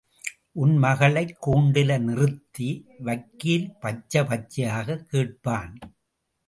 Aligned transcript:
உன் 0.51 0.77
மகளக் 0.77 1.37
கூண்டுல 1.45 1.99
நிறுத்தி 1.99 2.69
வக்கீல் 2.99 3.69
பச்ச 3.79 4.23
பச்சயா 4.23 4.99
கேப்பான். 5.11 5.73